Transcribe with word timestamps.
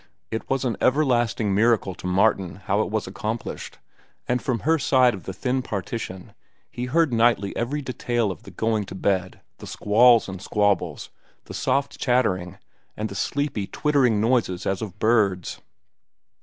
It 0.31 0.49
was 0.49 0.65
an 0.65 0.77
everlasting 0.81 1.53
miracle 1.53 1.93
to 1.93 2.07
Martin 2.07 2.55
how 2.55 2.81
it 2.81 2.89
was 2.89 3.05
accomplished, 3.05 3.77
and 4.27 4.41
from 4.41 4.61
her 4.61 4.79
side 4.79 5.13
of 5.13 5.25
the 5.25 5.31
thin 5.31 5.61
partition 5.61 6.33
he 6.71 6.85
heard 6.85 7.13
nightly 7.13 7.55
every 7.55 7.83
detail 7.83 8.31
of 8.31 8.41
the 8.41 8.49
going 8.49 8.83
to 8.87 8.95
bed, 8.95 9.41
the 9.59 9.67
squalls 9.67 10.27
and 10.27 10.41
squabbles, 10.41 11.11
the 11.43 11.53
soft 11.53 11.99
chattering, 11.99 12.57
and 12.97 13.09
the 13.09 13.13
sleepy, 13.13 13.67
twittering 13.67 14.19
noises 14.19 14.65
as 14.65 14.81
of 14.81 14.97
birds. 14.97 15.61